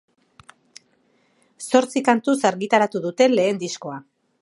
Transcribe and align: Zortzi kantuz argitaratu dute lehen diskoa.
Zortzi 1.67 2.05
kantuz 2.09 2.37
argitaratu 2.53 3.07
dute 3.09 3.33
lehen 3.39 3.65
diskoa. 3.67 4.05